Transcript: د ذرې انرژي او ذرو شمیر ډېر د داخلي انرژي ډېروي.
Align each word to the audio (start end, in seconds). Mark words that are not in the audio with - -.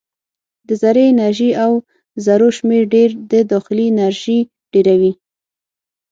د 0.67 0.69
ذرې 0.81 1.03
انرژي 1.13 1.49
او 1.63 1.71
ذرو 2.25 2.49
شمیر 2.57 2.83
ډېر 2.93 3.09
د 3.31 3.33
داخلي 3.51 3.85
انرژي 3.91 4.39
ډېروي. 4.73 5.13